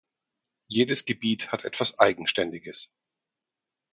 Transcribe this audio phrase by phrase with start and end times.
[0.67, 2.89] Jedes Gebiet hat etwas Eigenständiges.